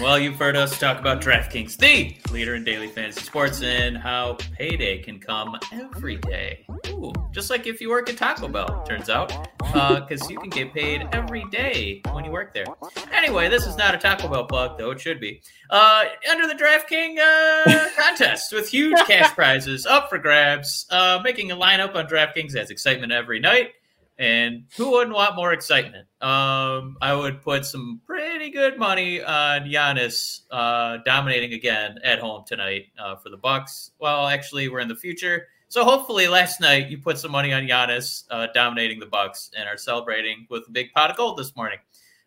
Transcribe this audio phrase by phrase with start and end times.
[0.00, 4.36] Well, you've heard us talk about DraftKings, the leader in daily fantasy sports, and how
[4.52, 6.66] payday can come every day.
[6.88, 10.50] Ooh, just like if you work at Taco Bell, turns out, because uh, you can
[10.50, 12.66] get paid every day when you work there.
[13.12, 15.40] Anyway, this is not a Taco Bell plug, though it should be.
[15.70, 21.52] Uh, under the DraftKings uh, contest with huge cash prizes up for grabs, uh, making
[21.52, 23.70] a lineup on DraftKings has excitement every night.
[24.18, 26.06] And who wouldn't want more excitement?
[26.20, 28.00] Um, I would put some
[28.44, 33.92] pretty good money on Giannis uh, dominating again at home tonight uh, for the Bucks.
[33.98, 37.62] Well, actually, we're in the future, so hopefully, last night you put some money on
[37.62, 41.56] Giannis uh, dominating the Bucks and are celebrating with a big pot of gold this
[41.56, 41.78] morning.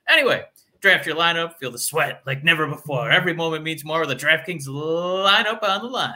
[0.09, 0.43] Anyway,
[0.79, 3.11] draft your lineup, feel the sweat like never before.
[3.11, 6.15] Every moment means more with the DraftKings lineup on the line.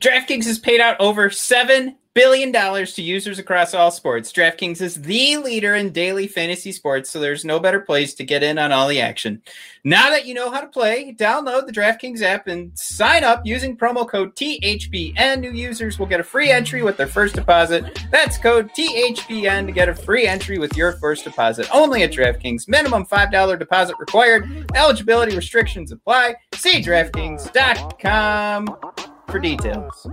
[0.00, 4.32] DraftKings has paid out over seven billion dollars to users across all sports.
[4.32, 8.42] DraftKings is the leader in daily fantasy sports, so there's no better place to get
[8.42, 9.40] in on all the action.
[9.84, 13.76] Now that you know how to play, download the DraftKings app and sign up using
[13.76, 15.40] promo code THPN.
[15.40, 18.00] New users will get a free entry with their first deposit.
[18.10, 21.68] That's code THPN to get a free entry with your first deposit.
[21.72, 22.68] Only at DraftKings.
[22.68, 24.70] Minimum $5 deposit required.
[24.74, 26.34] Eligibility restrictions apply.
[26.54, 28.66] See DraftKings.com
[29.30, 30.08] for details.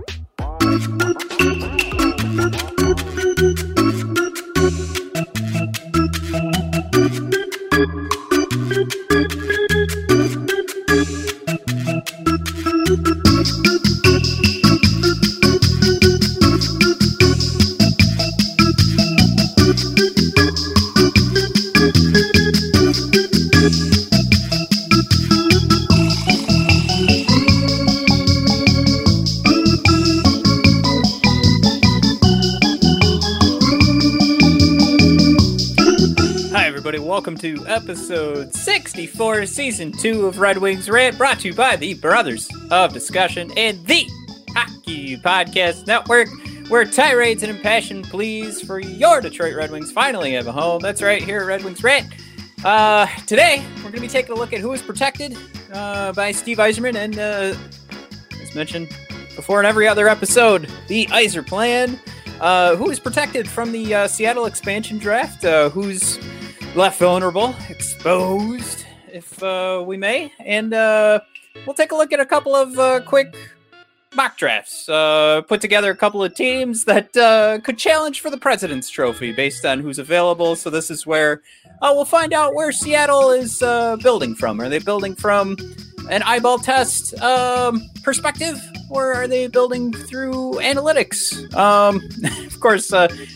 [37.18, 41.94] Welcome to episode 64, season 2 of Red Wings Rant, brought to you by the
[41.94, 44.08] Brothers of Discussion and the
[44.50, 46.28] Hockey Podcast Network,
[46.68, 50.78] where tirades and impassioned pleas for your Detroit Red Wings finally have a home.
[50.80, 52.06] That's right, here at Red Wings Rant.
[52.64, 55.36] Uh, today, we're going to be taking a look at who is protected
[55.72, 57.58] uh, by Steve Yzerman, and uh,
[58.40, 58.96] as mentioned
[59.34, 61.98] before in every other episode, the Yzer Plan.
[62.40, 65.44] Uh, who is protected from the uh, Seattle expansion draft?
[65.44, 66.20] Uh, who's
[66.74, 70.32] left vulnerable, exposed, if uh, we may.
[70.44, 71.20] And uh,
[71.66, 73.34] we'll take a look at a couple of uh, quick
[74.14, 74.88] mock drafts.
[74.88, 79.32] Uh, put together a couple of teams that uh, could challenge for the President's Trophy
[79.32, 80.56] based on who's available.
[80.56, 81.42] So this is where
[81.82, 83.58] uh, we'll find out where Seattle is
[84.02, 84.60] building from.
[84.60, 85.56] Are they building from
[86.10, 88.58] an eyeball test um, perspective?
[88.90, 91.54] Or are they building through analytics?
[91.54, 92.00] Um,
[92.46, 92.90] of course,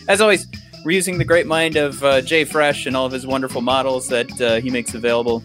[0.07, 0.47] as always,
[0.83, 4.07] we're using the great mind of uh, Jay Fresh and all of his wonderful models
[4.09, 5.41] that uh, he makes available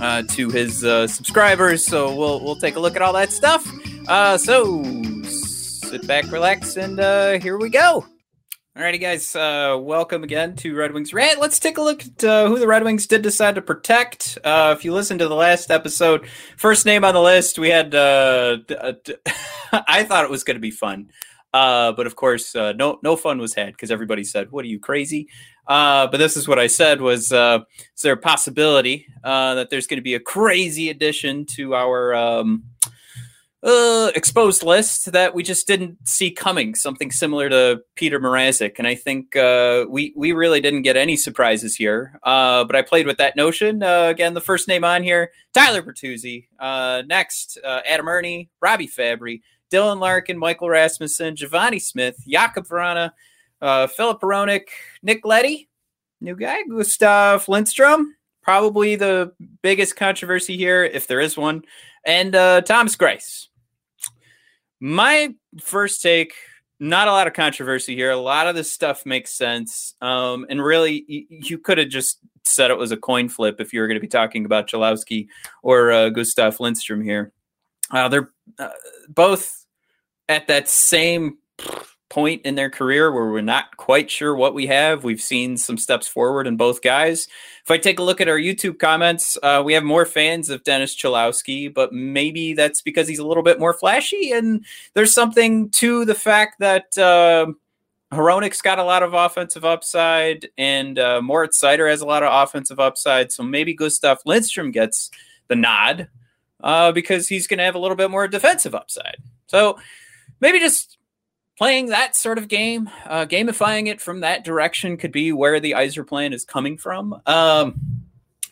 [0.00, 1.86] uh, to his uh, subscribers.
[1.86, 3.66] So we'll we'll take a look at all that stuff.
[4.08, 4.82] Uh, so
[5.24, 8.06] sit back, relax, and uh, here we go.
[8.76, 9.32] Alrighty, guys.
[9.34, 11.40] welcome again to Red Wings Rant.
[11.40, 14.36] Let's take a look at who the Red Wings did decide to protect.
[14.44, 16.26] if you listen to the last episode,
[16.58, 17.94] first name on the list, we had.
[19.88, 21.10] I thought it was going to be fun.
[21.56, 24.68] Uh, but of course, uh, no no fun was had because everybody said, "What are
[24.68, 25.28] you crazy?"
[25.66, 27.60] Uh, but this is what I said: was uh,
[27.96, 32.14] is there a possibility uh, that there's going to be a crazy addition to our
[32.14, 32.64] um,
[33.62, 36.74] uh, exposed list that we just didn't see coming?
[36.74, 39.34] Something similar to Peter Mrazek, and I think
[39.90, 42.18] we we really didn't get any surprises here.
[42.22, 43.82] but I played with that notion.
[43.82, 46.48] again, the first name on here: Tyler Bertuzzi.
[47.06, 49.40] next, Adam Erne, Robbie Fabbri.
[49.70, 53.12] Dylan Larkin, Michael Rasmussen, Givani Smith, Jakub Vrana,
[53.60, 54.68] uh, Filip Hronek,
[55.02, 55.68] Nick Leddy,
[56.20, 59.32] new guy, Gustav Lindstrom, probably the
[59.62, 61.62] biggest controversy here, if there is one,
[62.04, 63.48] and uh, Thomas Greiss.
[64.80, 66.34] My first take
[66.78, 68.10] not a lot of controversy here.
[68.10, 69.94] A lot of this stuff makes sense.
[70.00, 73.72] Um, and really, you, you could have just said it was a coin flip if
[73.72, 75.28] you were going to be talking about Cholowski
[75.62, 77.32] or uh, Gustav Lindstrom here.
[77.90, 78.68] Uh, they're uh,
[79.08, 79.65] both
[80.28, 81.38] at that same
[82.08, 85.04] point in their career where we're not quite sure what we have.
[85.04, 87.26] We've seen some steps forward in both guys.
[87.64, 90.62] If I take a look at our YouTube comments, uh, we have more fans of
[90.62, 94.30] Dennis Cholowski, but maybe that's because he's a little bit more flashy.
[94.30, 94.64] And
[94.94, 97.46] there's something to the fact that uh,
[98.12, 102.32] Hronek's got a lot of offensive upside, and uh, Moritz Seider has a lot of
[102.32, 103.32] offensive upside.
[103.32, 105.10] So maybe Gustav Lindstrom gets
[105.48, 106.08] the nod
[106.62, 109.16] uh, because he's going to have a little bit more defensive upside.
[109.48, 109.78] So
[110.40, 110.98] maybe just
[111.56, 115.72] playing that sort of game, uh, gamifying it from that direction could be where the
[115.72, 117.20] Yzer plan is coming from.
[117.26, 117.80] Um,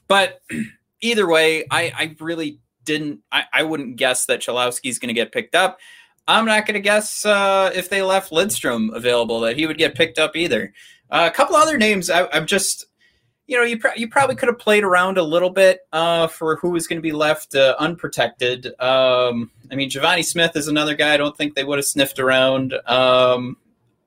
[0.09, 0.41] but
[1.01, 5.33] either way, I, I really didn't, I, I wouldn't guess that Cholowski's going to get
[5.33, 5.79] picked up.
[6.27, 9.95] I'm not going to guess uh, if they left Lindstrom available that he would get
[9.95, 10.73] picked up either.
[11.11, 12.87] Uh, a couple other names I, am just,
[13.47, 16.57] you know, you, pr- you probably could have played around a little bit uh, for
[16.57, 18.67] who was going to be left uh, unprotected.
[18.81, 22.19] Um, I mean, Givani Smith is another guy I don't think they would have sniffed
[22.19, 22.75] around.
[22.87, 23.57] Um,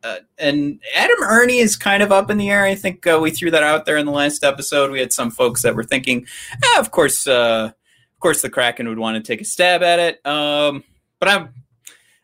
[0.04, 2.64] uh, and Adam Ernie is kind of up in the air.
[2.64, 4.92] I think uh, we threw that out there in the last episode.
[4.92, 6.26] We had some folks that were thinking,
[6.64, 7.74] ah, of course, of
[8.20, 10.26] course, the Kraken would want to take a stab at it.
[10.26, 10.84] Um,
[11.20, 11.54] but I'm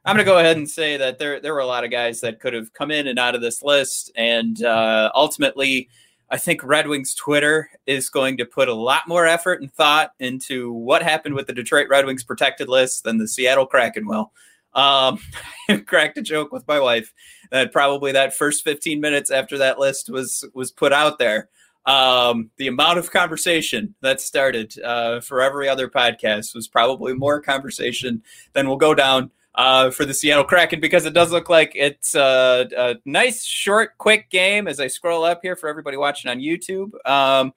[0.06, 2.22] I'm going to go ahead and say that there there were a lot of guys
[2.22, 5.90] that could have come in and out of this list, and uh, ultimately,
[6.34, 10.14] I think Red Wings Twitter is going to put a lot more effort and thought
[10.20, 14.32] into what happened with the Detroit Red Wings protected list than the Seattle Kraken will.
[14.74, 15.20] Um,
[15.86, 17.14] cracked a joke with my wife
[17.52, 21.50] that probably that first 15 minutes after that list was was put out there,
[21.86, 27.42] um, the amount of conversation that started uh, for every other podcast was probably more
[27.42, 31.74] conversation than will go down uh, for the Seattle Kraken because it does look like
[31.76, 36.32] it's a, a, nice, short, quick game as I scroll up here for everybody watching
[36.32, 36.92] on YouTube.
[37.08, 37.54] Um,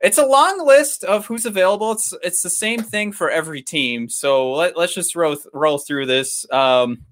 [0.00, 1.92] it's a long list of who's available.
[1.92, 4.08] It's it's the same thing for every team.
[4.08, 6.46] So let, us just roll, roll through this.
[6.50, 7.04] Um,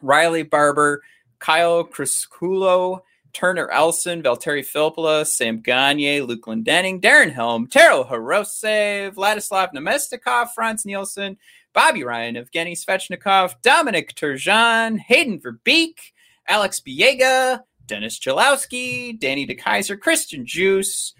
[0.00, 1.02] Riley Barber,
[1.40, 3.00] Kyle Criscuolo,
[3.32, 10.86] Turner Elson, Valtteri Filppula, Sam Gagne, Luke Glendening, Darren Helm, Taro Hirose, Vladislav Namestnikov, Frans
[10.86, 11.36] Nielsen,
[11.78, 15.94] Bobby Ryan, Evgeny Svechnikov, Dominic Turgeon, Hayden Verbeek,
[16.48, 21.12] Alex Biega, Dennis Cholowski, Danny DeKeyser, Christian Djoos,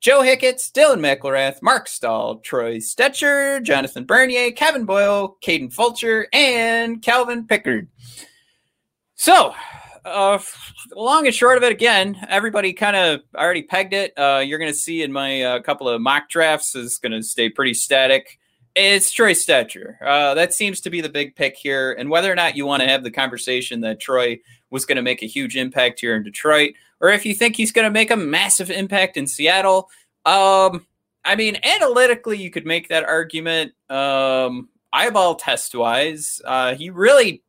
[0.00, 7.00] Joe Hicketts, Dylan McIlrath, Marc Staal, Troy Stecher, Jonathan Bernier, Kevin Boyle, Kaden Fulcher, and
[7.00, 7.88] Calvin Pickard.
[9.14, 9.54] So,
[10.04, 10.38] uh,
[10.94, 14.12] long and short of it, again, everybody kind of already pegged it.
[14.18, 17.22] Uh, you're going to see in my uh, couple of mock drafts is going to
[17.22, 18.38] stay pretty static.
[18.74, 19.96] It's Troy Stecher.
[20.00, 21.92] Uh, that seems to be the big pick here.
[21.92, 24.40] And whether or not you want to have the conversation that Troy
[24.70, 27.72] was going to make a huge impact here in Detroit, or if you think he's
[27.72, 29.90] going to make a massive impact in Seattle,
[30.24, 30.86] um,
[31.24, 33.72] I mean, analytically, you could make that argument.
[33.90, 37.42] Um, eyeball test wise, uh, he really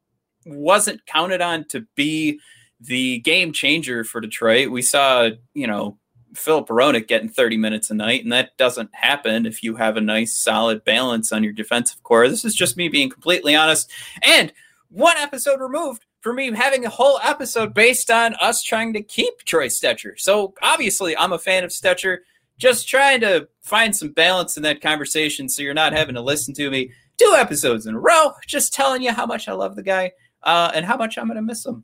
[0.46, 2.40] wasn't counted on to be
[2.82, 4.70] the game changer for Detroit.
[4.70, 5.98] We saw, you know,
[6.34, 10.02] Filip Hronek getting 30 minutes a night, and that doesn't happen if you have a
[10.02, 12.28] nice, solid balance on your defensive core.
[12.28, 13.92] This is just me being completely honest.
[14.24, 14.52] And
[14.90, 19.44] one episode removed for me having a whole episode based on us trying to keep
[19.44, 20.18] Troy Stecher.
[20.18, 22.20] So obviously, I'm a fan of Stecher.
[22.58, 26.54] Just trying to find some balance in that conversation so you're not having to listen
[26.54, 29.84] to me two episodes in a row, just telling you how much I love the
[29.84, 30.12] guy
[30.44, 31.84] uh, and how much I'm going to miss him.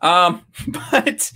[0.00, 0.44] Um,
[0.92, 1.32] but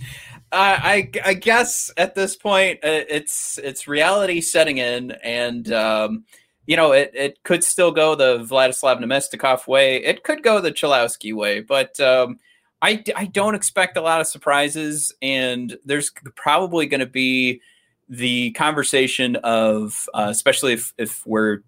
[0.51, 6.25] I, I guess at this point uh, it's it's reality setting in, and um,
[6.65, 10.03] you know it, it could still go the Vladislav Namestnikov way.
[10.03, 12.39] It could go the Cholowski way, but um,
[12.81, 17.61] I I don't expect a lot of surprises, and there's probably going to be
[18.09, 21.59] the conversation of uh, especially if if we're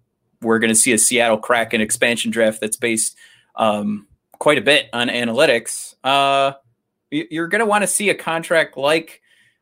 [0.42, 3.16] we're going to see a Seattle crack Kraken expansion draft that's based
[3.56, 4.06] um,
[4.38, 5.94] quite a bit on analytics.
[7.10, 9.20] You're going to want to see a contract like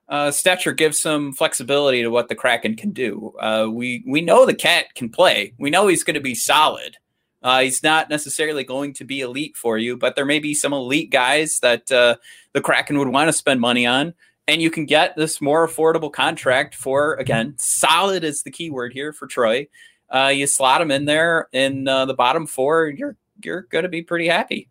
[0.08, 3.34] uh, Stecher give some flexibility to what the Kraken can do.
[3.38, 5.54] Uh, we we know the cat can play.
[5.58, 6.96] We know he's going to be solid.
[7.42, 10.72] Uh, he's not necessarily going to be elite for you, but there may be some
[10.72, 12.16] elite guys that uh,
[12.52, 14.14] the Kraken would want to spend money on,
[14.48, 18.92] and you can get this more affordable contract for again solid is the key word
[18.92, 19.68] here for Troy.
[20.10, 23.88] Uh, you slot him in there in uh, the bottom four, you're you're going to
[23.88, 24.68] be pretty happy.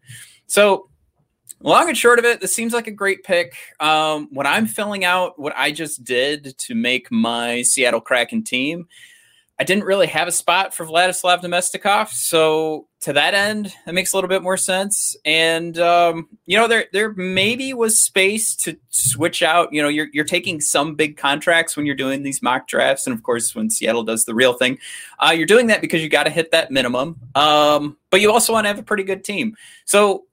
[0.48, 0.89] So
[1.62, 3.56] long and short of it, this seems like a great pick.
[3.80, 8.88] Um, when I'm filling out what I just did to make my Seattle Kraken team,
[9.60, 14.14] I didn't really have a spot for Vladislav Namestnikov, so to that end, that makes
[14.14, 15.16] a little bit more sense.
[15.26, 19.74] And um, you know, there there maybe was space to switch out.
[19.74, 23.16] You know, you're you're taking some big contracts when you're doing these mock drafts, and
[23.16, 24.78] of course, when Seattle does the real thing,
[25.20, 27.20] uh, you're doing that because you got to hit that minimum.
[27.34, 29.56] Um, but you also want to have a pretty good team.
[29.86, 30.26] So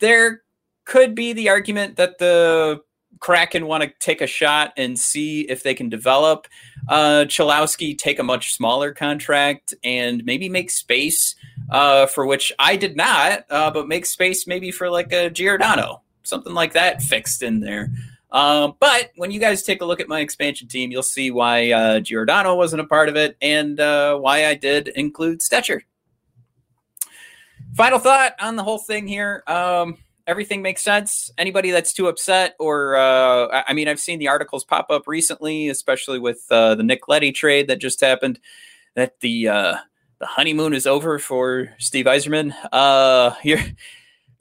[0.00, 0.42] there
[0.86, 2.80] could be the argument that the
[3.20, 6.46] Kraken want to take a shot and see if they can develop
[6.88, 11.34] uh, Cholowski, take a much smaller contract, and maybe make space
[11.70, 16.02] uh, for which I did not, uh, but make space maybe for like a Giordano.
[16.22, 17.90] something like that fixed in there.
[18.30, 21.70] Um, but when you guys take a look at my expansion team, you'll see why
[21.70, 25.80] uh, Giordano wasn't a part of it and uh, why I did include Stecher.
[27.74, 29.42] Final thought on the whole thing here.
[29.46, 31.30] Um, everything makes sense.
[31.38, 35.68] Anybody that's too upset, or uh, I mean, I've seen the articles pop up recently,
[35.68, 38.40] especially with uh, the Nick Leddy trade that just happened,
[38.94, 39.76] that the uh,
[40.18, 42.54] the honeymoon is over for Steve Yzerman.
[42.72, 43.64] Uh, here,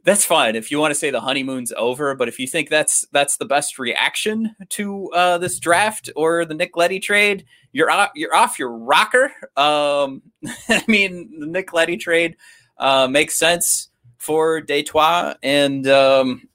[0.04, 3.06] that's fine if you want to say the honeymoon's over, but if you think that's
[3.12, 8.12] that's the best reaction to uh, this draft or the Nick Leddy trade, you're off,
[8.16, 9.32] you're off your rocker.
[9.56, 10.22] Um,
[10.70, 12.38] I mean, the Nick Leddy trade
[12.78, 16.48] uh, makes sense for Detroit, and um,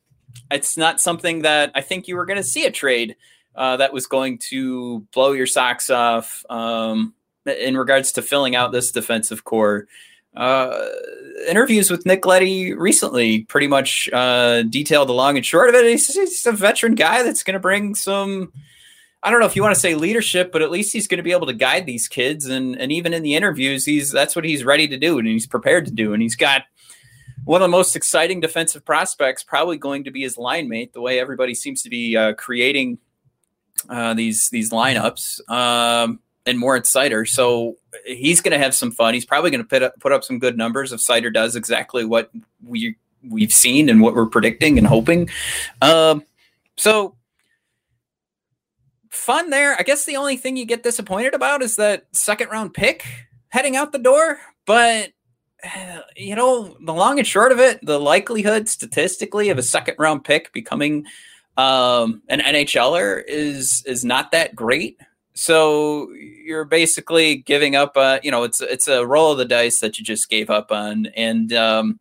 [0.51, 3.17] it's not something that I think you were going to see a trade
[3.55, 7.15] uh, that was going to blow your socks off um,
[7.47, 9.87] in regards to filling out this defensive core.
[10.37, 10.87] Uh,
[11.49, 15.85] interviews with Nick Leddy recently pretty much uh, detailed the long and short of it.
[15.85, 18.53] He's, he's a veteran guy that's going to bring some.
[19.23, 21.25] I don't know if you want to say leadership, but at least he's going to
[21.25, 22.47] be able to guide these kids.
[22.47, 25.47] And and even in the interviews, he's that's what he's ready to do and he's
[25.47, 26.15] prepared to do.
[26.15, 26.63] And he's got
[27.45, 30.93] one of the most exciting defensive prospects probably going to be his line mate.
[30.93, 32.99] The way everybody seems to be uh, creating
[33.89, 37.27] uh, these these lineups, um, and Moritz Seider.
[37.29, 39.15] So he's going to have some fun.
[39.15, 42.05] He's probably going to put up, put up some good numbers if Seider does exactly
[42.05, 42.31] what
[42.65, 42.97] we
[43.29, 45.29] we've seen and what we're predicting and hoping.
[45.83, 46.25] Um,
[46.77, 47.17] so
[49.11, 49.79] fun there.
[49.79, 53.05] I guess the only thing you get disappointed about is that second round pick
[53.49, 55.13] heading out the door, but
[56.17, 60.25] you know, the long and short of it, the likelihood statistically of a second round
[60.25, 61.07] pick becoming
[61.57, 64.99] um, an NHLer is is not that great.
[65.35, 67.97] So you're basically giving up.
[67.97, 70.73] Uh, you know, it's it's a roll of the dice that you just gave up
[70.73, 72.01] on, and um,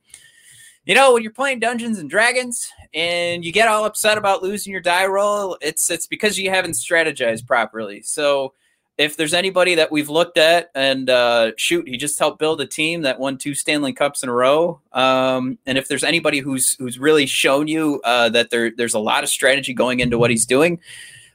[0.85, 4.71] you know when you're playing Dungeons and Dragons and you get all upset about losing
[4.71, 8.01] your die roll, it's it's because you haven't strategized properly.
[8.01, 8.53] So
[8.99, 12.67] if there's anybody that we've looked at and uh, shoot, he just helped build a
[12.67, 14.81] team that won two Stanley Cups in a row.
[14.91, 18.99] Um, and if there's anybody who's who's really shown you uh, that there there's a
[18.99, 20.81] lot of strategy going into what he's doing,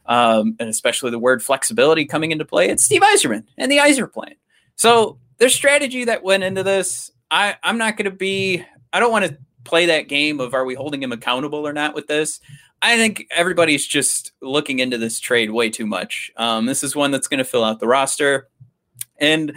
[0.05, 4.13] um, and especially the word flexibility coming into play, it's Steve Yzerman and the Yzer
[4.13, 4.35] plan.
[4.77, 7.11] So there's strategy that went into this.
[7.31, 8.63] I I'm not going to be.
[8.93, 11.95] I don't want to play that game of are we holding him accountable or not
[11.95, 12.41] with this.
[12.83, 16.31] I think everybody's just looking into this trade way too much.
[16.37, 18.49] Um, this is one that's going to fill out the roster.
[19.19, 19.55] And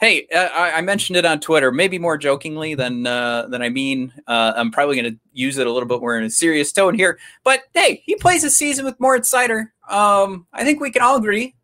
[0.00, 3.68] hey, uh, I, I, mentioned it on Twitter, maybe more jokingly than uh, than I
[3.68, 4.12] mean.
[4.26, 6.94] Uh, I'm probably going to use it a little bit more in a serious tone
[6.94, 7.18] here.
[7.44, 9.66] But hey, he plays a season with Moritz Seider.
[9.88, 11.54] Um, I think we can all agree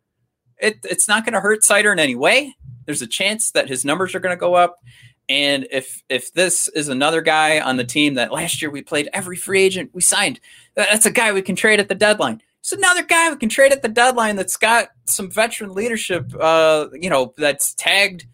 [0.59, 2.55] it, it's not going to hurt Seider in any way.
[2.85, 4.77] There's a chance that his numbers are going to go up.
[5.29, 9.09] And if if this is another guy on the team that last year we played
[9.13, 10.39] every free agent we signed,
[10.75, 12.41] that's a guy we can trade at the deadline.
[12.61, 16.87] It's another guy we can trade at the deadline that's got some veteran leadership, uh,
[16.93, 18.25] you know, that's tagged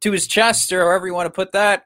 [0.00, 1.84] to his chest or however you want to put that.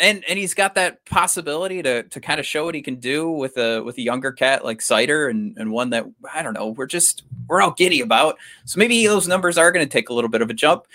[0.00, 3.30] And and he's got that possibility to to kind of show what he can do
[3.30, 6.68] with a with a younger cat like Seider and, and one that I don't know,
[6.68, 8.38] we're just we're all giddy about.
[8.64, 10.86] So maybe those numbers are going to take a little bit of a jump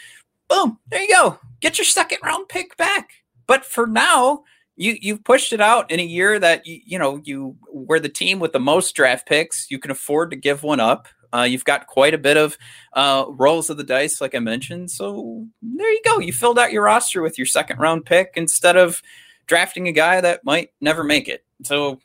[0.49, 1.39] boom, there you go.
[1.61, 3.11] Get your second round pick back.
[3.47, 4.43] But for now,
[4.75, 8.09] you you've pushed it out in a year that you, you know you were the
[8.09, 9.69] team with the most draft picks.
[9.69, 11.07] You can afford to give one up.
[11.33, 12.57] Uh, you've got quite a bit of
[12.93, 14.91] uh, rolls of the dice, like I mentioned.
[14.91, 16.19] So there you go.
[16.19, 19.01] You filled out your roster with your second round pick instead of
[19.47, 21.43] drafting a guy that might never make it.
[21.63, 21.99] So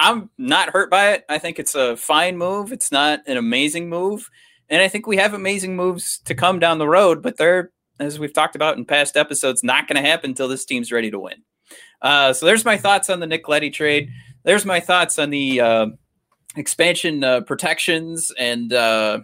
[0.00, 1.24] I'm not hurt by it.
[1.28, 2.72] I think it's a fine move.
[2.72, 4.30] It's not an amazing move.
[4.70, 8.18] And I think we have amazing moves to come down the road, but they're, as
[8.18, 11.18] we've talked about in past episodes, not going to happen until this team's ready to
[11.18, 11.42] win.
[12.02, 14.10] Uh, so there's my thoughts on the Nick Leddy trade.
[14.44, 15.86] There's my thoughts on the uh,
[16.56, 19.20] expansion uh, protections and uh,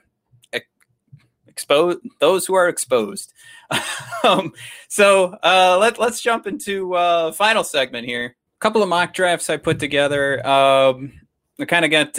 [1.55, 3.33] expose those who are exposed.
[4.25, 4.53] um,
[4.89, 8.27] so uh, let, let's jump into uh, final segment here.
[8.27, 10.45] A couple of mock drafts I put together.
[10.47, 11.13] Um,
[11.61, 12.19] I kind of got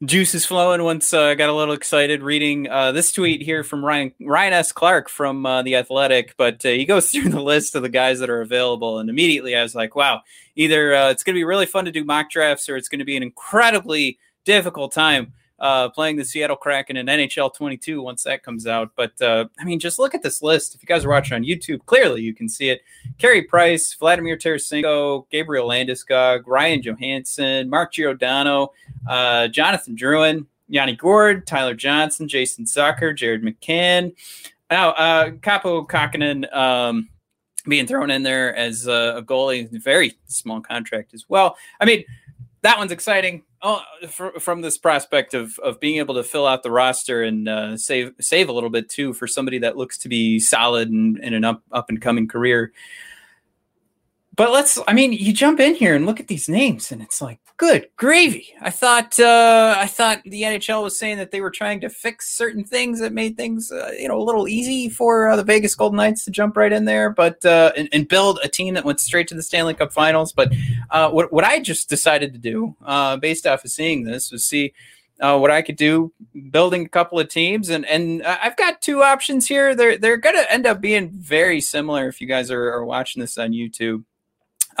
[0.00, 3.62] to juices flowing once uh, I got a little excited reading uh, this tweet here
[3.62, 4.72] from Ryan Ryan S.
[4.72, 6.36] Clark from uh, the Athletic.
[6.38, 9.54] But uh, he goes through the list of the guys that are available, and immediately
[9.54, 10.22] I was like, "Wow!
[10.56, 13.00] Either uh, it's going to be really fun to do mock drafts, or it's going
[13.00, 18.22] to be an incredibly difficult time." Uh, playing the Seattle Kraken in NHL 22 once
[18.22, 18.90] that comes out.
[18.96, 20.74] But uh, I mean, just look at this list.
[20.74, 22.82] If you guys are watching on YouTube, clearly you can see it.
[23.18, 28.72] Carey Price, Vladimir Tarasenko, Gabriel Landeskog, Ryan Johansen, Mark Giordano,
[29.08, 34.14] uh, Jonathan Drouin, Yanni Gourde, Tyler Johnson, Jason Zucker, Jared McCann.
[34.70, 37.08] Now, uh, Kaapo Kähkönen, um,
[37.68, 41.56] being thrown in there as a, a goalie, very small contract as well.
[41.80, 42.04] I mean,
[42.62, 43.42] that one's exciting.
[43.62, 47.76] Oh, from this prospect of of being able to fill out the roster and uh,
[47.76, 51.34] save save a little bit too for somebody that looks to be solid and in
[51.34, 52.72] an up up and coming career.
[54.40, 57.20] But let's, I mean, you jump in here and look at these names, and it's
[57.20, 58.54] like, good gravy.
[58.62, 62.34] I thought, uh, I thought the NHL was saying that they were trying to fix
[62.34, 65.74] certain things that made things, uh, you know, a little easy for uh, the Vegas
[65.74, 68.86] Golden Knights to jump right in there, but uh, and, and, build a team that
[68.86, 70.32] went straight to the Stanley Cup Finals.
[70.32, 70.54] But
[70.90, 74.46] uh, what what I just decided to do, uh, based off of seeing this, was
[74.46, 74.72] see.
[75.20, 76.14] Uh, what I could do,
[76.50, 79.74] building a couple of teams, and and I've got two options here.
[79.74, 83.20] They're they're going to end up being very similar if you guys are, are watching
[83.20, 84.04] this on YouTube.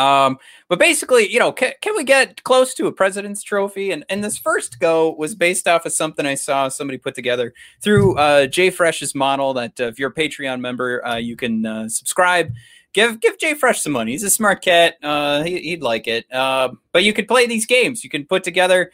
[0.00, 0.38] Um,
[0.68, 3.90] but basically, you know, can, can, we get close to a president's trophy?
[3.90, 7.52] And and this first go was based off of something I saw somebody put together
[7.82, 9.52] through uh, Jay Fresh's model.
[9.54, 12.52] That uh, if you're a Patreon member, uh, you can uh, subscribe.
[12.92, 14.12] Give give Jay Fresh some money.
[14.12, 14.96] He's a smart cat.
[15.02, 16.32] Uh, he, would like it.
[16.32, 18.02] Uh, but you could play these games.
[18.02, 18.90] You can put together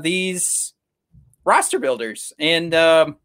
[0.00, 0.74] these
[1.44, 2.32] roster builders.
[2.38, 3.16] And um,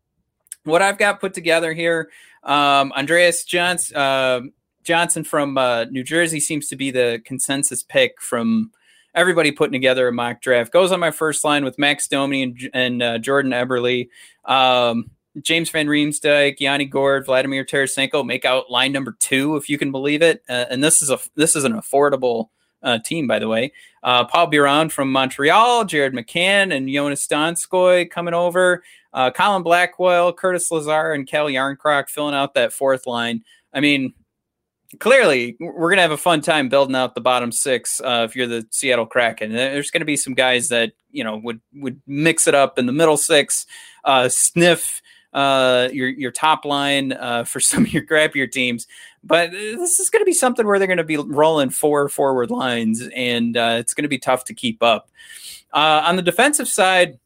[0.63, 2.09] what I've got put together here,
[2.43, 4.41] um, Andreas Johns, uh,
[4.83, 8.71] Johnsson from uh, New Jersey seems to be the consensus pick from
[9.15, 10.71] everybody putting together a mock draft.
[10.71, 14.07] Goes on my first line with Max Domi and, and uh, Jordan Eberle,
[14.45, 19.77] um, James Van Riemsdyk, Yanni Gourde, Vladimir Tarasenko make out line number two, if you
[19.77, 20.43] can believe it.
[20.49, 22.49] Uh, and this is a this is an affordable
[22.81, 23.71] uh, team, by the way.
[24.03, 28.83] Uh, Paul Byron from Montreal, Jared McCann, and Joonas Donskoi coming over.
[29.13, 33.43] Uh, Colin Blackwell, Curtis Lazar, and Calle Jarnkrok filling out that fourth line.
[33.73, 34.13] I mean,
[34.97, 38.01] clearly we're gonna have a fun time building out the bottom six.
[38.01, 41.61] Uh, if you're the Seattle Kraken, there's gonna be some guys that you know would
[41.75, 43.65] would mix it up in the middle six,
[44.03, 45.01] uh, sniff
[45.33, 48.87] uh, your your top line uh, for some of your crappier teams.
[49.23, 52.51] But this is going to be something where they're going to be rolling four forward
[52.51, 55.09] lines, and uh, it's going to be tough to keep up.
[55.73, 57.19] Uh, on the defensive side,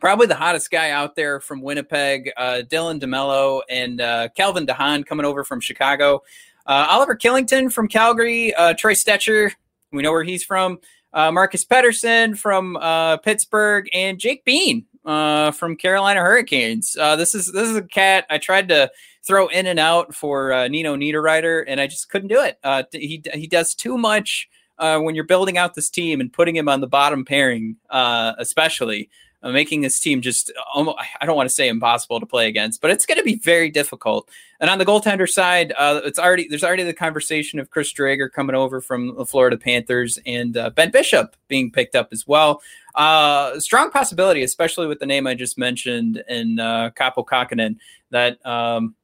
[0.00, 3.98] probably the hottest guy out there from Winnipeg, Dylan DeMelo and
[4.34, 6.22] Calvin DeHaan coming over from Chicago.
[6.70, 9.50] Uh, Oliver Kylington from Calgary, uh, Troy Stecher,
[9.90, 10.78] we know where he's from.
[11.12, 16.96] Uh, Marcus Pettersson from uh, Pittsburgh, and Jake Bean uh, from Carolina Hurricanes.
[16.96, 18.88] Uh, this is this is a cat I tried to
[19.24, 22.56] throw in and out for Nino Niederreiter, and I just couldn't do it.
[22.92, 26.80] he he does too much when you're building out this team and putting him on
[26.80, 29.10] the bottom pairing, especially
[29.42, 32.80] uh, making this team just almost, I don't want to say impossible to play against,
[32.80, 34.28] but it's going to be very difficult.
[34.60, 38.30] And on the goaltender side, uh, it's already there's already the conversation of Chris Driedger
[38.30, 42.62] coming over from the Florida Panthers and uh, Ben Bishop being picked up as well.
[42.94, 47.76] Uh, strong possibility, especially with the name I just mentioned in uh, Kaapo Kähkönen,
[48.10, 48.94] that um,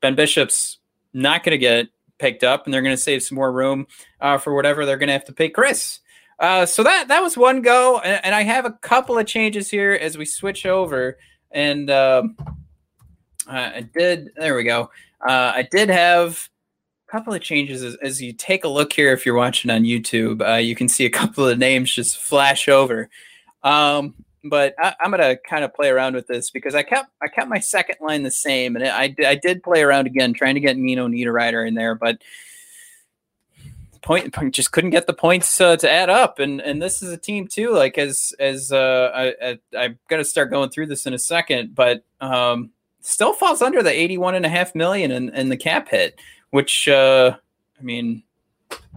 [0.00, 0.78] Ben Bishop's
[1.14, 3.86] not going to get picked up, and they're going to save some more room
[4.20, 6.00] uh, for whatever they're going to have to pay Chris.
[6.42, 9.70] Uh, so that that was one go, and, and, I have a couple of changes
[9.70, 11.16] here as we switch over.
[11.52, 12.24] And uh,
[13.46, 14.30] I did.
[14.36, 14.90] There we go.
[15.24, 16.48] Uh, I did have
[17.06, 19.12] a couple of changes as, as, you take a look here.
[19.12, 22.68] If you're watching on YouTube, uh, you can see a couple of names just flash
[22.68, 23.08] over.
[23.62, 27.28] Um, but I, am gonna kind of play around with this because I kept I
[27.28, 30.60] kept my second line the same, and I I did play around again, trying to
[30.60, 32.20] get Nino Niederreiter in there, but
[34.02, 36.38] point just couldn't get the points uh, to add up.
[36.38, 40.24] And and this is a team too like as as uh I, I am gonna
[40.24, 44.46] start going through this in a second but um still falls under the 81 and
[44.46, 46.18] a half million in, in the cap hit
[46.50, 47.36] which uh
[47.78, 48.22] i mean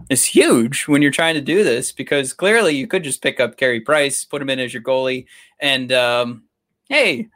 [0.08, 3.56] is huge when you're trying to do this because clearly you could just pick up
[3.56, 5.26] Carey Price, put him in as your goalie,
[5.58, 6.44] and um,
[6.88, 7.28] hey,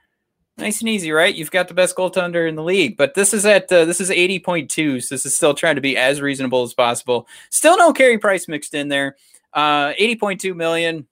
[0.61, 1.35] nice and easy, right?
[1.35, 4.11] You've got the best goaltender in the league, but this is at uh, this is
[4.11, 7.27] eighty point two, so this is still trying to be as reasonable as possible.
[7.51, 9.17] Still no Carey Price mixed in there.
[9.53, 11.07] Uh, eighty point two million.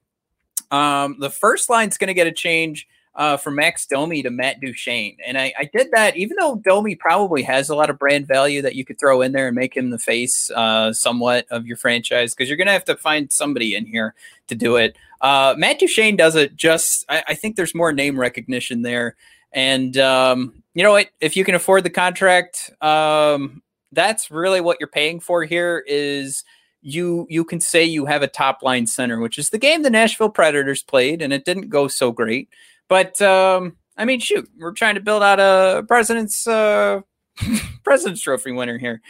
[0.71, 4.61] Um, the first line's going to get a change uh, from Max Domi to Matt
[4.61, 8.27] Duchene, and I, I, did that even though Domi probably has a lot of brand
[8.27, 11.65] value that you could throw in there and make him the face uh, somewhat of
[11.65, 14.13] your franchise because you're going to have to find somebody in here
[14.47, 14.95] to do it.
[15.21, 17.03] Uh, Matt Duchene does it just.
[17.09, 19.15] I, I, think there's more name recognition there
[19.51, 21.09] and um, you know what?
[21.19, 25.83] If you can afford the contract, um, that's really what you're paying for here.
[25.87, 26.43] Is
[26.81, 29.89] you you can say you have a top line center, which is the game the
[29.89, 32.49] Nashville Predators played, and it didn't go so great.
[32.87, 37.01] But um, I mean, shoot, we're trying to build out a president's uh,
[37.83, 39.01] president's trophy winner here.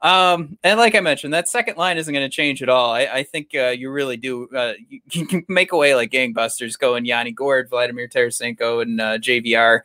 [0.00, 2.92] Um, and like I mentioned, that second line isn't going to change at all.
[2.92, 4.48] I, I think uh, you really do.
[4.54, 4.74] Uh,
[5.10, 9.80] you, can make away like gangbusters going Yanni Gourde, Vladimir Tarasenko, and uh, JVR.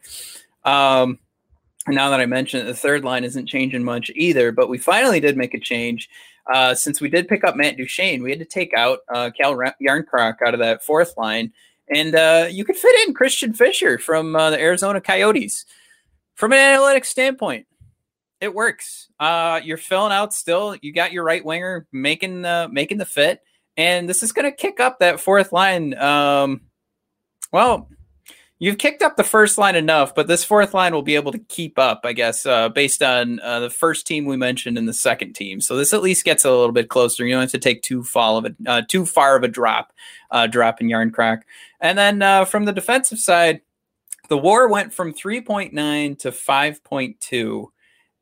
[0.64, 1.20] Um,
[1.88, 5.20] now that I mentioned it, the third line isn't changing much either, but we finally
[5.20, 6.10] did make a change.
[6.54, 9.56] Uh, since we did pick up Matt Duchene, we had to take out uh, Cal
[9.56, 11.52] Jarnkrok out of that fourth line.
[11.94, 15.66] And uh, you could fit in Christian Fischer from uh, the Arizona Coyotes.
[16.36, 17.68] From an analytics standpoint,
[18.44, 19.08] it works.
[19.22, 20.76] Uh, you're filling out still.
[20.82, 23.40] You got your right winger making the making the fit,
[23.78, 25.98] and this is going to kick up that fourth line.
[25.98, 26.62] Um,
[27.54, 27.88] well,
[28.60, 31.40] you've kicked up the first line enough, but this fourth line will be able to
[31.40, 34.94] keep up, I guess, uh, based on uh, the first team we mentioned and the
[34.94, 35.62] second team.
[35.62, 37.26] So this at least gets a little bit closer.
[37.26, 39.94] You don't have to take too far of a uh, too far of a drop,
[40.32, 41.44] uh, drop in Jarnkrok.
[41.80, 43.62] And then uh, from the defensive side,
[44.28, 47.68] the WAR went from 3.9 to 5.2.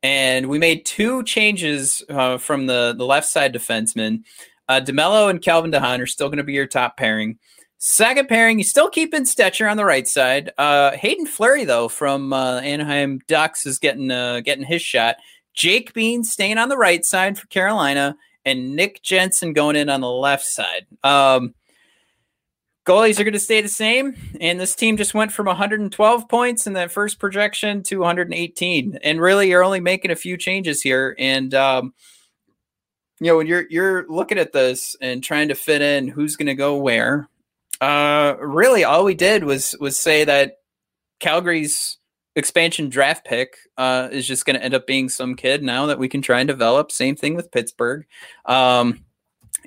[0.02, 4.24] And we made two changes uh, from the, the left side defensemen.
[4.68, 7.38] Uh, DeMelo and Calvin DeHaan are still going to be your top pairing.
[7.78, 10.52] Second pairing, you still keeping Stecher on the right side.
[10.56, 15.16] Uh, Haydn Fleury, though, from uh, Anaheim Ducks, is getting uh, getting his shot.
[15.54, 20.00] Jake Bean staying on the right side for Carolina, and Nick Jensen going in on
[20.00, 20.86] the left side.
[21.02, 21.54] Um,
[22.84, 26.66] goalies are going to stay the same, and this team just went from 112 points
[26.66, 28.98] in that first projection to 118.
[29.02, 31.94] And really, you're only making a few changes here, and um,
[33.20, 36.46] you know when you're you're looking at this and trying to fit in who's going
[36.46, 37.28] to go where
[37.82, 40.58] uh, really, all we did was was say that
[41.18, 41.98] Calgary's
[42.36, 45.98] expansion draft pick uh, is just going to end up being some kid now that
[45.98, 46.92] we can try and develop.
[46.92, 48.06] Same thing with Pittsburgh.
[48.46, 49.04] Um,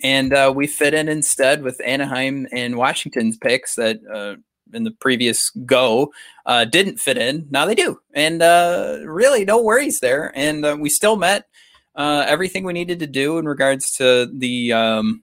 [0.04, 4.36] and uh, we fit in instead with Anaheim and Washington's picks that uh,
[4.74, 6.12] in the previous go
[6.46, 7.48] uh, didn't fit in.
[7.50, 8.00] Now they do.
[8.14, 10.32] And uh, really, no worries there.
[10.36, 11.48] And uh, we still met
[11.96, 14.74] uh, everything we needed to do in regards to the.
[14.74, 15.22] Um,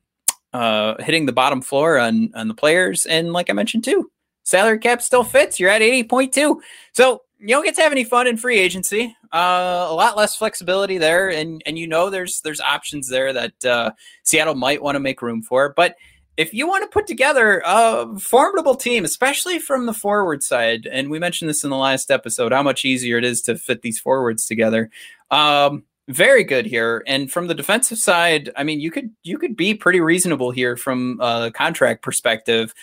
[1.00, 3.06] hitting the bottom floor on on the players.
[3.06, 4.10] And like I mentioned too,
[4.42, 5.58] salary cap still fits.
[5.58, 6.60] You're at eighty point two,
[6.92, 9.16] so you don't get to have any fun in free agency.
[9.32, 13.64] Uh, a lot less flexibility there, and and you know there's there's options there that
[13.64, 13.90] uh,
[14.22, 15.96] Seattle might want to make room for, but.
[16.38, 21.10] If you want to put together a formidable team, especially from the forward side, and
[21.10, 24.00] we mentioned this in the last episode, how much easier it is to fit these
[24.00, 24.88] forwards together.
[25.30, 27.02] Um, very good here.
[27.06, 30.74] And from the defensive side, I mean, you could you could be pretty reasonable here
[30.74, 32.74] from a contract perspective.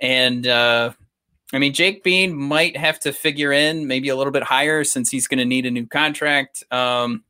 [0.00, 0.92] And uh,
[1.52, 5.10] I mean, Jake Bean might have to figure in maybe a little bit higher since
[5.10, 6.62] he's going to need a new contract.
[6.70, 7.24] Um,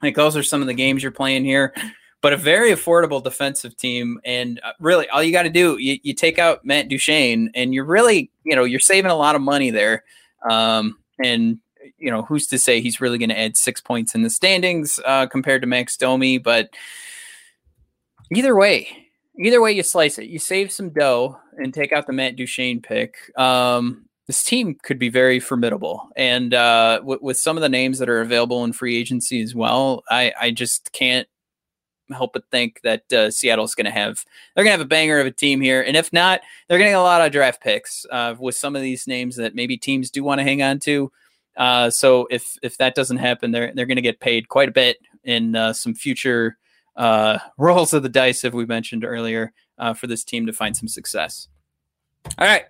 [0.00, 1.74] I think those are some of the games you're playing here.
[2.20, 5.98] But a very affordable defensive team, and uh, really, all you got to do you,
[6.02, 9.42] you take out Matt Duchene, and you're really, you know, you're saving a lot of
[9.42, 10.04] money there.
[10.48, 11.58] Um, and
[11.98, 14.98] you know, who's to say he's really going to add six points in the standings
[15.04, 16.38] uh, compared to Max Domi?
[16.38, 16.70] But
[18.34, 18.88] either way,
[19.38, 22.80] either way you slice it, you save some dough and take out the Matt Duchene
[22.80, 23.16] pick.
[23.38, 28.08] Um, this team could be very formidable, and uh, with some of the names that
[28.08, 31.28] are available in free agency as well, I, I just can't
[32.10, 35.20] help but think that uh, Seattle's going to have they're going to have a banger
[35.20, 38.34] of a team here, and if not, they're getting a lot of draft picks uh,
[38.38, 41.12] with some of these names that maybe teams do want to hang on to.
[41.56, 44.72] Uh, so if if that doesn't happen, they're they're going to get paid quite a
[44.72, 46.56] bit in uh, some future
[46.96, 50.76] uh, rolls of the dice, as we mentioned earlier, uh, for this team to find
[50.76, 51.48] some success.
[52.38, 52.64] All right,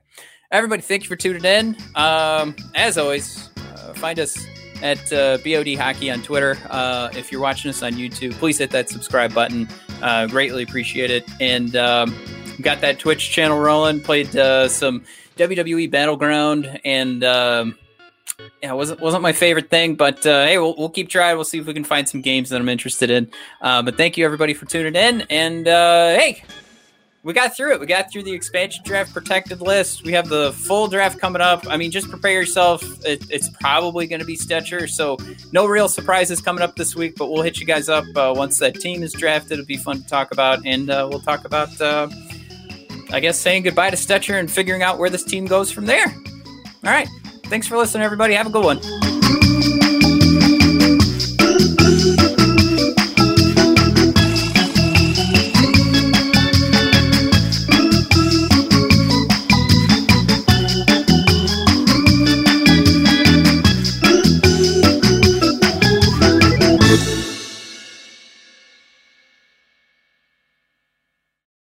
[0.51, 1.77] everybody, thank you for tuning in.
[1.95, 4.37] Um, as always, uh, find us
[4.83, 6.59] at uh, BOD Hockey on Twitter.
[6.69, 9.69] Uh, if you're watching us on YouTube, please hit that subscribe button.
[10.03, 11.25] Uh, greatly appreciate it.
[11.41, 12.15] And um,
[12.61, 14.01] got that Twitch channel rolling.
[14.01, 15.05] Played uh, some
[15.37, 17.25] WWE Battleground and.
[17.25, 17.79] Um,
[18.61, 21.37] yeah, wasn't wasn't my favorite thing, but uh, hey, we'll, we'll keep trying.
[21.37, 23.31] We'll see if we can find some games that I'm interested in.
[23.61, 26.43] Uh, but thank you everybody for tuning in, and hey,
[27.25, 27.81] we got through it.
[27.81, 30.05] We got through the expansion draft protected list.
[30.05, 31.67] We have the full draft coming up.
[31.67, 32.83] I mean, just prepare yourself.
[33.05, 34.89] It, it's probably going to be Stecher.
[34.89, 35.17] so
[35.51, 37.17] no real surprises coming up this week.
[37.17, 39.53] But we'll hit you guys up uh, once that team is drafted.
[39.53, 41.81] It'll be fun to talk about, and uh, we'll talk about.
[41.81, 42.09] Uh,
[43.11, 46.07] I guess saying goodbye to Stecher and figuring out where this team goes from there.
[46.07, 47.09] All right.
[47.45, 48.35] Thanks for listening, everybody.
[48.35, 48.81] Have a good one.